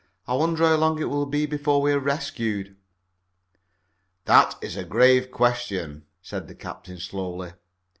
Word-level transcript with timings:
I 0.27 0.33
wonder 0.33 0.65
how 0.65 0.77
long 0.77 0.99
it 0.99 1.11
will 1.11 1.27
be 1.27 1.45
before 1.45 1.79
we 1.79 1.91
are 1.91 1.99
rescued?" 1.99 2.75
"That 4.25 4.55
is 4.59 4.75
a 4.75 4.83
grave 4.83 5.29
question," 5.29 6.05
said 6.23 6.47
the 6.47 6.55
captain 6.55 6.97
slowly. 6.97 7.53